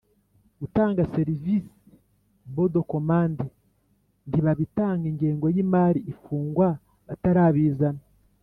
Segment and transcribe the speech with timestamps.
[0.59, 1.75] Gutanga serivise
[2.53, 3.45] bon de commande
[4.27, 6.67] ntibabitanga ingengo y imari ifungwa
[7.07, 8.03] batarabizana